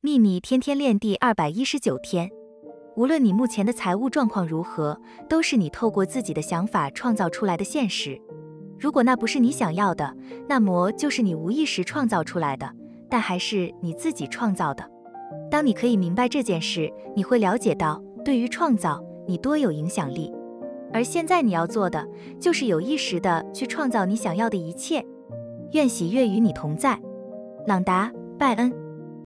[0.00, 2.30] 秘密天天练第二百一十九天。
[2.94, 4.96] 无论你目前的财务状况如何
[5.28, 8.16] 都是你透过自己的想法创造出来的现实。
[8.78, 10.16] 如果那不是你想要的
[10.48, 12.72] 那么就是你无意识创造出来的
[13.10, 14.88] 但还是你自己创造的。
[15.50, 20.32] 当你可以明白这件事你会了解到对于创造你多有影响力。
[20.92, 22.06] 而现在你要做的
[22.38, 25.04] 就是有意识的去创造你想要的一切。
[25.72, 26.96] 愿喜悦与你同在。
[27.66, 28.87] 朗达拜恩。